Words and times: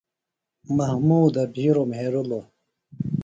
محمودہ 0.75 1.43
بِھیروۡ 1.53 1.87
مھیرِلوۡ۔ 1.91 2.45